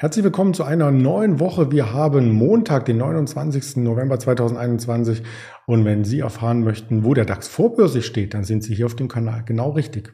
[0.00, 1.72] Herzlich willkommen zu einer neuen Woche.
[1.72, 3.78] Wir haben Montag, den 29.
[3.78, 5.24] November 2021.
[5.66, 8.94] Und wenn Sie erfahren möchten, wo der DAX vorbörslich steht, dann sind Sie hier auf
[8.94, 10.12] dem Kanal genau richtig.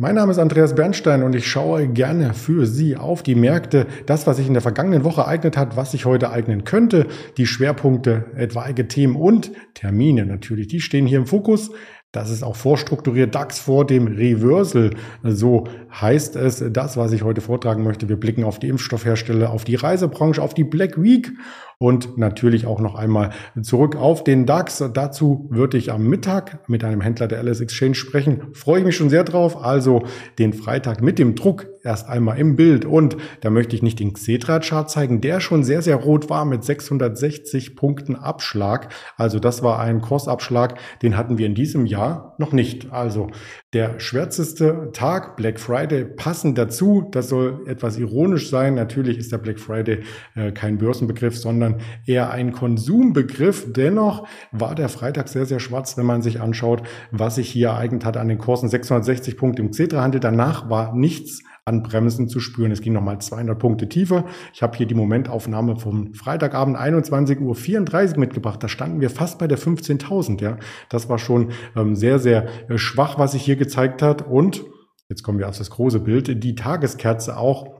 [0.00, 3.88] Mein Name ist Andreas Bernstein und ich schaue gerne für Sie auf die Märkte.
[4.06, 7.46] Das, was sich in der vergangenen Woche ereignet hat, was sich heute ereignen könnte, die
[7.46, 11.72] Schwerpunkte, etwaige Themen und Termine natürlich, die stehen hier im Fokus.
[12.12, 14.90] Das ist auch vorstrukturiert DAX vor dem Reversal.
[15.24, 18.08] So heißt es das, was ich heute vortragen möchte.
[18.08, 21.32] Wir blicken auf die Impfstoffhersteller, auf die Reisebranche, auf die Black Week
[21.80, 23.30] und natürlich auch noch einmal
[23.62, 24.82] zurück auf den DAX.
[24.92, 28.48] Dazu würde ich am Mittag mit einem Händler der LS Exchange sprechen.
[28.52, 29.62] Freue ich mich schon sehr drauf.
[29.62, 30.02] Also
[30.40, 34.12] den Freitag mit dem Druck erst einmal im Bild und da möchte ich nicht den
[34.12, 38.92] Xetra-Chart zeigen, der schon sehr, sehr rot war mit 660 Punkten Abschlag.
[39.16, 42.92] Also das war ein Kursabschlag, den hatten wir in diesem Jahr noch nicht.
[42.92, 43.28] Also
[43.72, 47.08] der schwärzeste Tag, Black Friday, passend dazu.
[47.10, 48.74] Das soll etwas ironisch sein.
[48.74, 50.00] Natürlich ist der Black Friday
[50.34, 53.72] äh, kein Börsenbegriff, sondern sondern eher ein Konsumbegriff.
[53.72, 58.04] Dennoch war der Freitag sehr, sehr schwarz, wenn man sich anschaut, was sich hier ereignet
[58.04, 58.68] hat an den Kursen.
[58.68, 60.20] 660 Punkte im Xetra-Handel.
[60.20, 62.72] Danach war nichts an Bremsen zu spüren.
[62.72, 64.24] Es ging nochmal 200 Punkte tiefer.
[64.54, 68.62] Ich habe hier die Momentaufnahme vom Freitagabend 21.34 Uhr mitgebracht.
[68.62, 70.40] Da standen wir fast bei der 15.000.
[70.40, 70.56] Ja,
[70.88, 74.26] das war schon ähm, sehr, sehr äh, schwach, was sich hier gezeigt hat.
[74.26, 74.64] Und
[75.08, 76.42] jetzt kommen wir auf das große Bild.
[76.42, 77.77] Die Tageskerze auch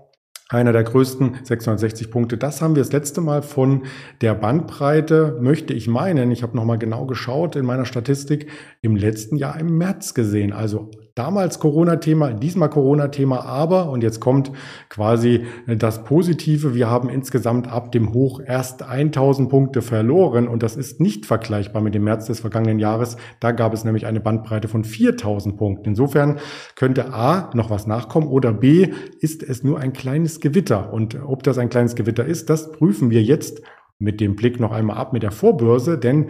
[0.49, 2.39] einer der größten 660 Punkte.
[2.39, 3.85] Das haben wir das letzte Mal von
[4.23, 9.37] der Bandbreite, möchte ich meinen, ich habe nochmal genau geschaut in meiner Statistik, im letzten
[9.37, 10.53] Jahr im März gesehen.
[10.53, 14.53] Also damals Corona-Thema, diesmal Corona-Thema, aber, und jetzt kommt
[14.89, 20.77] quasi das Positive, wir haben insgesamt ab dem Hoch erst 1000 Punkte verloren und das
[20.77, 23.17] ist nicht vergleichbar mit dem März des vergangenen Jahres.
[23.41, 25.89] Da gab es nämlich eine Bandbreite von 4000 Punkten.
[25.91, 26.39] Insofern
[26.77, 28.89] könnte A noch was nachkommen oder B
[29.21, 30.93] ist es nur ein kleines Gewitter.
[30.93, 33.61] Und ob das ein kleines Gewitter ist, das prüfen wir jetzt
[33.99, 36.29] mit dem Blick noch einmal ab mit der Vorbörse, denn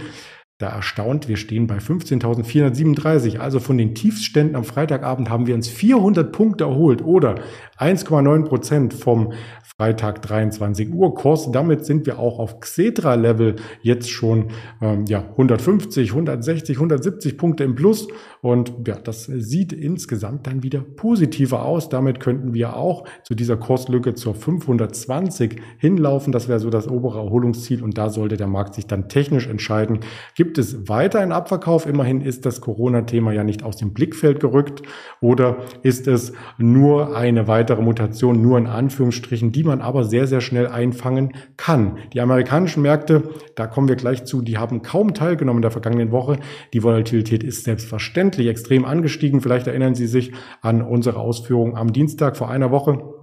[0.59, 3.39] da erstaunt, wir stehen bei 15.437.
[3.39, 7.37] Also von den Tiefständen am Freitagabend haben wir uns 400 Punkte erholt oder
[7.79, 9.33] 1,9 Prozent vom
[9.63, 11.53] Freitag 23 Uhr Kurs.
[11.53, 14.47] Damit sind wir auch auf Xetra-Level jetzt schon
[14.83, 18.09] ähm, ja, 150, 160, 170 Punkte im Plus.
[18.41, 21.89] Und ja, das sieht insgesamt dann wieder positiver aus.
[21.89, 26.33] Damit könnten wir auch zu dieser Kurslücke zur 520 hinlaufen.
[26.33, 27.85] Das wäre so das obere Erholungsziel.
[27.85, 30.01] Und da sollte der Markt sich dann technisch entscheiden.
[30.35, 31.85] Gibt es weiter einen Abverkauf?
[31.85, 34.83] Immerhin ist das Corona-Thema ja nicht aus dem Blickfeld gerückt.
[35.21, 40.41] Oder ist es nur eine weitere Mutation, nur in Anführungsstrichen, die man aber sehr, sehr
[40.41, 41.99] schnell einfangen kann.
[42.15, 43.25] Die amerikanischen Märkte,
[43.57, 46.39] da kommen wir gleich zu, die haben kaum teilgenommen in der vergangenen Woche.
[46.73, 49.41] Die Volatilität ist selbstverständlich extrem angestiegen.
[49.41, 50.33] Vielleicht erinnern Sie sich
[50.63, 53.18] an unsere Ausführungen am Dienstag vor einer Woche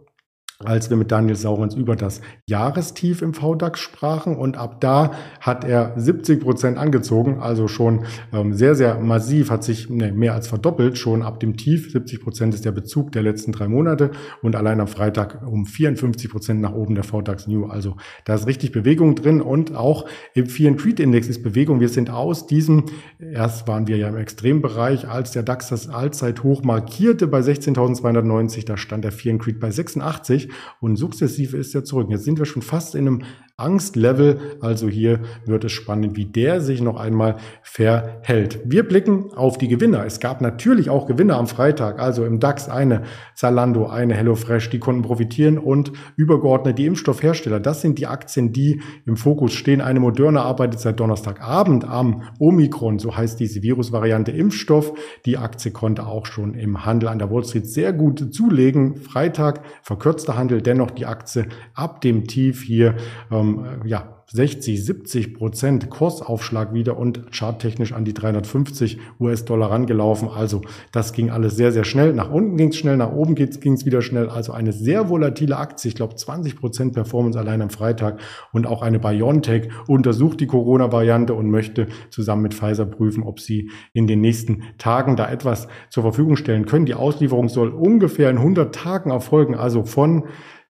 [0.68, 4.36] als wir mit Daniel Saurens über das Jahrestief im VDAX sprachen.
[4.36, 9.64] Und ab da hat er 70 Prozent angezogen, also schon ähm, sehr, sehr massiv, hat
[9.64, 11.92] sich ne, mehr als verdoppelt, schon ab dem Tief.
[11.92, 14.12] 70 Prozent ist der Bezug der letzten drei Monate
[14.42, 17.66] und allein am Freitag um 54 Prozent nach oben der VDAX New.
[17.66, 17.96] Also
[18.26, 21.80] da ist richtig Bewegung drin und auch im Fear and Creed Index ist Bewegung.
[21.80, 22.86] Wir sind aus diesem,
[23.20, 28.78] erst waren wir ja im Extrembereich, als der DAX das Allzeithoch markierte bei 16.290, da
[28.78, 30.50] stand der Fear and Creed bei 86
[30.80, 32.08] und sukzessive ist er zurück.
[32.10, 33.24] Jetzt sind wir schon fast in einem
[33.58, 34.58] Angstlevel.
[34.60, 38.60] Also hier wird es spannend, wie der sich noch einmal verhält.
[38.66, 40.06] Wir blicken auf die Gewinner.
[40.06, 42.00] Es gab natürlich auch Gewinner am Freitag.
[42.00, 47.62] Also im DAX eine Zalando, eine HelloFresh, die konnten profitieren und übergeordnet die Impfstoffhersteller.
[47.62, 49.80] Das sind die Aktien, die im Fokus stehen.
[49.80, 54.92] Eine Moderna arbeitet seit Donnerstagabend am Omikron, so heißt diese Virusvariante Impfstoff.
[55.26, 58.98] Die Aktie konnte auch schon im Handel an der Wall Street sehr gut zulegen.
[58.98, 62.96] Freitag verkürzter Handel, dennoch die Aktie ab dem Tief hier
[63.32, 70.30] ähm, um, ja, 60, 70 Prozent Kursaufschlag wieder und charttechnisch an die 350 US-Dollar rangelaufen.
[70.30, 70.62] Also
[70.92, 72.12] das ging alles sehr, sehr schnell.
[72.14, 74.30] Nach unten ging es schnell, nach oben ging es wieder schnell.
[74.30, 75.90] Also eine sehr volatile Aktie.
[75.90, 78.20] Ich glaube 20 Prozent Performance allein am Freitag.
[78.52, 83.70] Und auch eine BioNTech untersucht die Corona-Variante und möchte zusammen mit Pfizer prüfen, ob sie
[83.94, 86.88] in den nächsten Tagen da etwas zur Verfügung stellen können.
[86.88, 89.54] Die Auslieferung soll ungefähr in 100 Tagen erfolgen.
[89.54, 90.24] Also von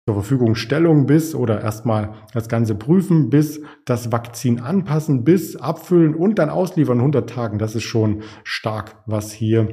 [0.08, 6.14] zur Verfügung Stellung bis oder erstmal das Ganze prüfen, bis das Vakzin anpassen, bis abfüllen
[6.14, 7.58] und dann ausliefern 100 Tagen.
[7.58, 9.68] Das ist schon stark, was hier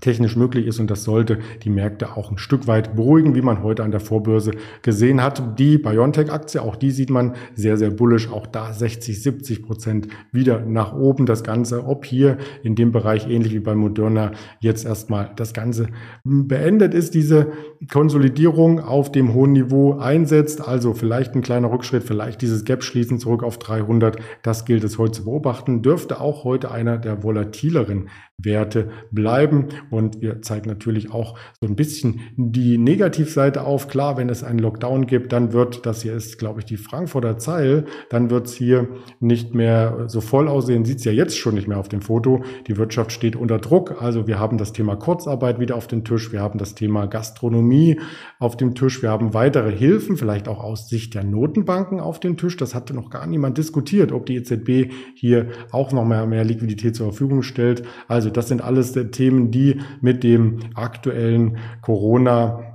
[0.00, 3.62] technisch möglich ist und das sollte die Märkte auch ein Stück weit beruhigen, wie man
[3.62, 4.50] heute an der Vorbörse
[4.82, 5.58] gesehen hat.
[5.58, 10.60] Die BioNTech-Aktie, auch die sieht man sehr, sehr bullisch, auch da 60, 70 Prozent wieder
[10.60, 11.24] nach oben.
[11.24, 15.86] Das Ganze, ob hier in dem Bereich ähnlich wie bei Moderna jetzt erstmal das Ganze
[16.24, 17.52] beendet ist, diese
[17.90, 23.18] Konsolidierung auf dem hohen Niveau einsetzt, also vielleicht ein kleiner Rückschritt, vielleicht dieses Gap schließen
[23.18, 28.08] zurück auf 300, das gilt es heute zu beobachten, dürfte auch heute einer der volatileren
[28.38, 29.68] Werte bleiben.
[29.90, 33.88] Und wir zeigen natürlich auch so ein bisschen die Negativseite auf.
[33.88, 37.38] Klar, wenn es einen Lockdown gibt, dann wird, das hier ist, glaube ich, die Frankfurter
[37.38, 38.88] Zeil, dann wird es hier
[39.20, 40.84] nicht mehr so voll aussehen.
[40.84, 42.42] Sieht es ja jetzt schon nicht mehr auf dem Foto.
[42.66, 44.02] Die Wirtschaft steht unter Druck.
[44.02, 46.32] Also wir haben das Thema Kurzarbeit wieder auf dem Tisch.
[46.32, 48.00] Wir haben das Thema Gastronomie
[48.38, 49.02] auf dem Tisch.
[49.02, 52.56] Wir haben weitere Hilfen, vielleicht auch aus Sicht der Notenbanken auf dem Tisch.
[52.56, 56.96] Das hatte noch gar niemand diskutiert, ob die EZB hier auch noch mehr, mehr Liquidität
[56.96, 57.82] zur Verfügung stellt.
[58.08, 62.65] Also also das sind alles Themen, die mit dem aktuellen Corona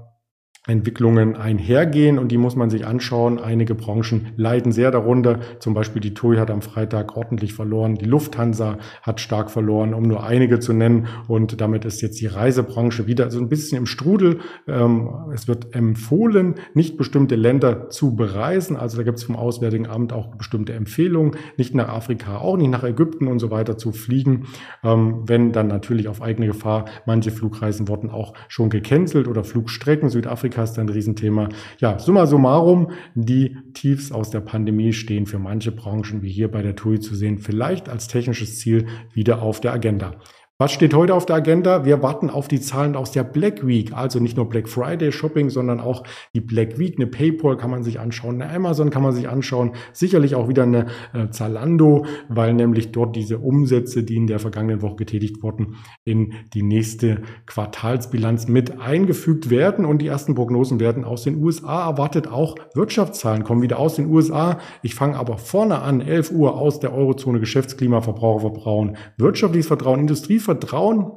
[0.72, 3.40] Entwicklungen einhergehen und die muss man sich anschauen.
[3.40, 5.40] Einige Branchen leiden sehr darunter.
[5.60, 7.96] Zum Beispiel die TUI hat am Freitag ordentlich verloren.
[7.96, 11.08] Die Lufthansa hat stark verloren, um nur einige zu nennen.
[11.28, 14.40] Und damit ist jetzt die Reisebranche wieder so ein bisschen im Strudel.
[14.68, 18.78] Ähm, es wird empfohlen, nicht bestimmte Länder zu bereisen.
[18.78, 22.72] Also da gibt es vom Auswärtigen Amt auch bestimmte Empfehlungen, nicht nach Afrika, auch nicht
[22.72, 24.46] nach Ägypten und so weiter zu fliegen.
[24.84, 30.10] Ähm, wenn dann natürlich auf eigene Gefahr manche Flugreisen wurden auch schon gecancelt oder Flugstrecken
[30.10, 31.50] Südafrika Ist ein Riesenthema.
[31.80, 36.62] Ja, summa summarum, die Tiefs aus der Pandemie stehen für manche Branchen, wie hier bei
[36.62, 40.16] der TUI zu sehen, vielleicht als technisches Ziel wieder auf der Agenda.
[40.62, 41.86] Was steht heute auf der Agenda?
[41.86, 45.50] Wir warten auf die Zahlen aus der Black Week, also nicht nur Black Friday Shopping,
[45.50, 46.04] sondern auch
[46.36, 46.98] die Black Week.
[47.00, 50.62] Eine PayPal kann man sich anschauen, eine Amazon kann man sich anschauen, sicherlich auch wieder
[50.62, 50.86] eine
[51.16, 56.34] äh, Zalando, weil nämlich dort diese Umsätze, die in der vergangenen Woche getätigt wurden, in
[56.54, 62.28] die nächste Quartalsbilanz mit eingefügt werden und die ersten Prognosen werden aus den USA erwartet.
[62.28, 64.60] Auch Wirtschaftszahlen kommen wieder aus den USA.
[64.84, 70.51] Ich fange aber vorne an, 11 Uhr aus der Eurozone Geschäftsklima, Verbrauchervertrauen, wirtschaftliches Vertrauen, Industrievertrauen,
[70.52, 71.14] Vertrauen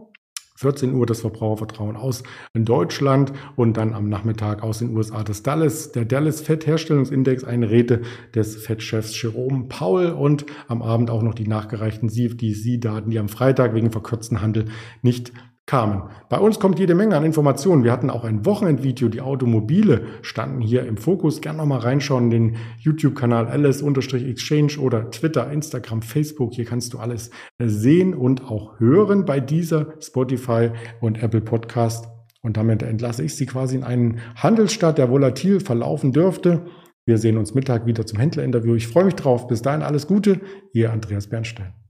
[0.56, 2.22] 14 Uhr das Verbrauchervertrauen aus
[2.54, 7.68] in Deutschland und dann am Nachmittag aus den USA das Dallas, der Dallas Fettherstellungsindex, eine
[7.68, 8.02] Rede
[8.32, 13.74] des Fettchefs Jerome Paul und am Abend auch noch die nachgereichten CFDC-Daten, die am Freitag
[13.74, 14.66] wegen verkürzten Handel
[15.02, 15.32] nicht
[15.66, 16.10] kamen.
[16.28, 17.84] Bei uns kommt jede Menge an Informationen.
[17.84, 19.08] Wir hatten auch ein Wochenendvideo.
[19.08, 21.40] Die Automobile standen hier im Fokus.
[21.40, 26.52] Gerne nochmal reinschauen in den YouTube-Kanal ls-exchange oder Twitter, Instagram, Facebook.
[26.52, 30.70] Hier kannst du alles sehen und auch hören bei dieser Spotify
[31.00, 32.08] und Apple Podcast.
[32.42, 36.66] Und damit entlasse ich Sie quasi in einen Handelsstart, der volatil verlaufen dürfte.
[37.06, 38.74] Wir sehen uns Mittag wieder zum Händlerinterview.
[38.74, 39.46] Ich freue mich drauf.
[39.46, 40.40] Bis dahin alles Gute.
[40.72, 41.83] Ihr Andreas Bernstein.